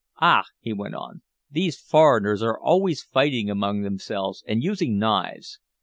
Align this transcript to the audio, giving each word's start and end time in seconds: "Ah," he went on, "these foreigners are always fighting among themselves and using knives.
"Ah," 0.19 0.45
he 0.59 0.73
went 0.73 0.95
on, 0.95 1.21
"these 1.51 1.77
foreigners 1.79 2.41
are 2.41 2.59
always 2.59 3.03
fighting 3.03 3.51
among 3.51 3.83
themselves 3.83 4.43
and 4.47 4.63
using 4.63 4.97
knives. 4.97 5.59